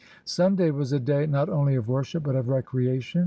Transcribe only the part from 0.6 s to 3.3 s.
was a day not only of worship but of recrea tion.